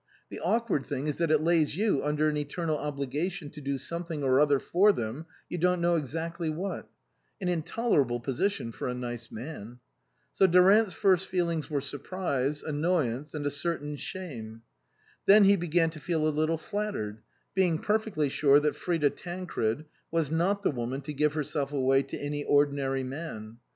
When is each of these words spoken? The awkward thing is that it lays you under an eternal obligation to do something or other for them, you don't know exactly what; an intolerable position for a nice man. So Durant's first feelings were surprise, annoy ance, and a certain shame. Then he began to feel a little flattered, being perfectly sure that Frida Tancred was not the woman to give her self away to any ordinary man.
The 0.31 0.39
awkward 0.39 0.83
thing 0.87 1.05
is 1.05 1.17
that 1.17 1.29
it 1.29 1.41
lays 1.43 1.77
you 1.77 2.03
under 2.03 2.27
an 2.27 2.35
eternal 2.35 2.75
obligation 2.75 3.51
to 3.51 3.61
do 3.61 3.77
something 3.77 4.23
or 4.23 4.39
other 4.39 4.57
for 4.57 4.91
them, 4.91 5.27
you 5.47 5.59
don't 5.59 5.79
know 5.79 5.93
exactly 5.95 6.49
what; 6.49 6.89
an 7.39 7.47
intolerable 7.49 8.19
position 8.19 8.71
for 8.71 8.87
a 8.87 8.95
nice 8.95 9.29
man. 9.31 9.77
So 10.33 10.47
Durant's 10.47 10.93
first 10.95 11.27
feelings 11.27 11.69
were 11.69 11.81
surprise, 11.81 12.63
annoy 12.63 13.09
ance, 13.09 13.35
and 13.35 13.45
a 13.45 13.51
certain 13.51 13.95
shame. 13.95 14.63
Then 15.27 15.43
he 15.43 15.55
began 15.55 15.91
to 15.91 15.99
feel 15.99 16.27
a 16.27 16.29
little 16.29 16.57
flattered, 16.57 17.19
being 17.53 17.77
perfectly 17.77 18.27
sure 18.27 18.59
that 18.59 18.75
Frida 18.75 19.11
Tancred 19.11 19.85
was 20.09 20.31
not 20.31 20.63
the 20.63 20.71
woman 20.71 21.01
to 21.01 21.13
give 21.13 21.33
her 21.33 21.43
self 21.43 21.71
away 21.71 22.01
to 22.01 22.17
any 22.17 22.43
ordinary 22.43 23.03
man. 23.03 23.57